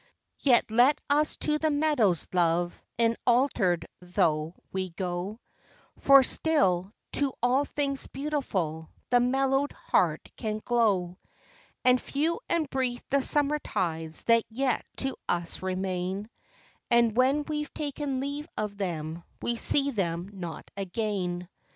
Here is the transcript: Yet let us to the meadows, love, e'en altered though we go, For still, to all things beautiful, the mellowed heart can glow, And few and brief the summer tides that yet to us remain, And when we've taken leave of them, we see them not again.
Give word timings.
Yet 0.39 0.71
let 0.71 0.99
us 1.11 1.37
to 1.37 1.59
the 1.59 1.69
meadows, 1.69 2.27
love, 2.33 2.81
e'en 2.99 3.15
altered 3.27 3.85
though 3.99 4.55
we 4.71 4.89
go, 4.89 5.39
For 5.99 6.23
still, 6.23 6.91
to 7.11 7.33
all 7.43 7.65
things 7.65 8.07
beautiful, 8.07 8.89
the 9.11 9.19
mellowed 9.19 9.73
heart 9.73 10.27
can 10.37 10.59
glow, 10.65 11.19
And 11.85 12.01
few 12.01 12.39
and 12.49 12.67
brief 12.71 13.07
the 13.11 13.21
summer 13.21 13.59
tides 13.59 14.23
that 14.23 14.43
yet 14.49 14.83
to 14.97 15.15
us 15.29 15.61
remain, 15.61 16.31
And 16.89 17.15
when 17.15 17.43
we've 17.43 17.71
taken 17.71 18.19
leave 18.21 18.47
of 18.57 18.77
them, 18.77 19.21
we 19.39 19.55
see 19.55 19.91
them 19.91 20.29
not 20.33 20.71
again. 20.75 21.47